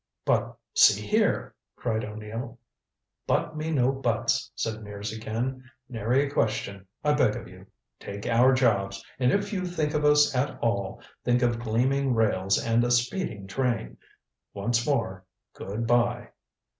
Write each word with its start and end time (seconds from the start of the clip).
"But 0.25 0.57
see 0.73 0.99
here" 0.99 1.53
cried 1.75 2.03
O'Neill. 2.03 2.57
"But 3.27 3.55
me 3.55 3.69
no 3.69 3.91
buts," 3.91 4.49
said 4.55 4.81
Mears 4.81 5.13
again. 5.13 5.63
"Nary 5.87 6.25
a 6.27 6.31
question, 6.31 6.87
I 7.03 7.13
beg 7.13 7.35
of 7.35 7.47
you. 7.47 7.67
Take 7.99 8.25
our 8.25 8.51
jobs, 8.51 9.05
and 9.19 9.31
if 9.31 9.53
you 9.53 9.63
think 9.63 9.93
of 9.93 10.03
us 10.03 10.35
at 10.35 10.57
all, 10.59 11.03
think 11.23 11.43
of 11.43 11.59
gleaming 11.59 12.15
rails 12.15 12.57
and 12.57 12.83
a 12.83 12.89
speeding 12.89 13.45
train. 13.45 13.97
Once 14.55 14.87
more 14.87 15.23
good 15.53 15.85
by." 15.85 16.29